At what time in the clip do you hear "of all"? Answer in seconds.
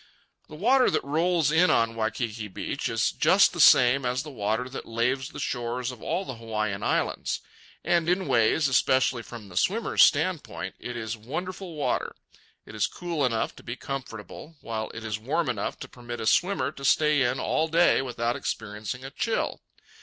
5.91-6.25